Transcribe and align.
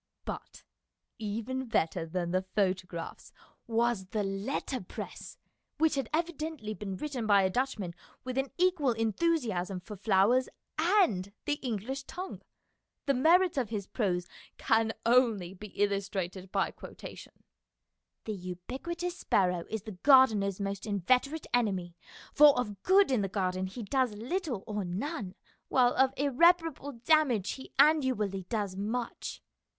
But 0.25 0.63
even 1.19 1.67
better 1.67 2.07
than 2.07 2.31
the 2.31 2.41
photographs 2.41 3.31
was 3.67 4.07
the 4.07 4.23
letterpress, 4.23 5.37
which 5.77 5.93
had 5.93 6.09
evidently 6.11 6.73
been 6.73 6.97
written 6.97 7.27
by 7.27 7.43
a 7.43 7.51
Dutchman 7.51 7.93
with 8.23 8.35
an 8.39 8.49
equal 8.57 8.93
enthusiasm 8.93 9.79
for 9.79 9.95
flowers 9.95 10.49
and 10.79 11.31
the 11.45 11.59
English 11.61 12.05
tongue. 12.05 12.41
The 13.05 13.13
merits 13.13 13.59
of 13.59 13.69
his 13.69 13.85
prose 13.85 14.27
can 14.57 14.91
only 15.05 15.53
be 15.53 15.67
illustrated 15.67 16.51
by 16.51 16.71
quotation:" 16.71 17.43
The 18.25 18.33
ubiquitous 18.33 19.15
sparrow 19.19 19.65
is 19.69 19.83
the 19.83 19.99
gardener's 20.01 20.59
most 20.59 20.87
inveterate 20.87 21.45
COMMERCIAL 21.53 21.75
LITERATURE 21.75 21.95
263 22.37 22.47
enemy, 22.47 22.55
for 22.55 22.59
of 22.59 22.81
good 22.81 23.11
in 23.13 23.21
the 23.21 23.27
garden 23.29 23.67
he 23.67 23.83
does 23.83 24.13
little 24.13 24.63
or 24.65 24.83
none, 24.83 25.35
while 25.67 25.93
of 25.93 26.11
irreparable 26.17 26.93
damage 27.05 27.51
he 27.51 27.71
annually 27.77 28.47
does 28.49 28.75
much. 28.75 29.43